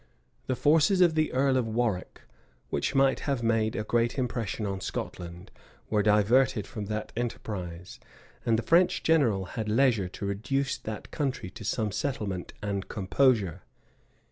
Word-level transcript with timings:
The 0.47 0.55
forces 0.55 0.99
of 0.99 1.13
the 1.13 1.31
earl 1.31 1.57
of 1.57 1.67
Warwick, 1.67 2.21
which 2.71 2.95
might 2.95 3.19
have 3.19 3.43
made 3.43 3.75
a 3.75 3.83
great 3.83 4.17
impression 4.17 4.65
on 4.65 4.81
Scotland, 4.81 5.51
were 5.91 6.01
diverted 6.01 6.65
from 6.65 6.85
that 6.87 7.11
enterprise; 7.15 7.99
and 8.43 8.57
the 8.57 8.63
French 8.63 9.03
general 9.03 9.45
had 9.53 9.69
leisure 9.69 10.09
to 10.09 10.25
reduce 10.25 10.75
that 10.75 11.11
country 11.11 11.51
to 11.51 11.63
some 11.63 11.91
settlement 11.91 12.51
and 12.63 12.87
composure. 12.87 13.61